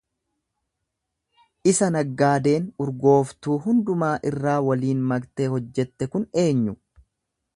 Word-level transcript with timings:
isa 1.71 1.89
naggaadeen 1.95 2.65
urgooftuu 2.85 3.59
hundumaa 3.67 4.11
irraa 4.31 4.57
waliin 4.71 5.07
maktee 5.13 5.53
hojjette 5.57 6.11
kun 6.15 6.29
eenyu? 6.47 6.77